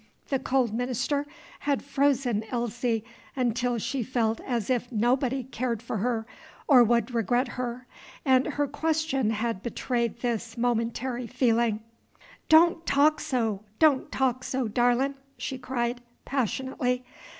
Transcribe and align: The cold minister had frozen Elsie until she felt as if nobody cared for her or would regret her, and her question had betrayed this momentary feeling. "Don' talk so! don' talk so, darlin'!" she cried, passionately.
The 0.29 0.39
cold 0.39 0.73
minister 0.73 1.27
had 1.59 1.83
frozen 1.83 2.43
Elsie 2.49 3.03
until 3.35 3.77
she 3.77 4.01
felt 4.01 4.39
as 4.41 4.67
if 4.71 4.91
nobody 4.91 5.43
cared 5.43 5.83
for 5.83 5.97
her 5.97 6.25
or 6.67 6.83
would 6.83 7.13
regret 7.13 7.49
her, 7.49 7.85
and 8.25 8.47
her 8.47 8.65
question 8.67 9.29
had 9.29 9.61
betrayed 9.61 10.21
this 10.21 10.57
momentary 10.57 11.27
feeling. 11.27 11.81
"Don' 12.49 12.81
talk 12.87 13.19
so! 13.19 13.61
don' 13.77 14.07
talk 14.09 14.43
so, 14.43 14.67
darlin'!" 14.67 15.13
she 15.37 15.59
cried, 15.59 16.01
passionately. 16.25 17.03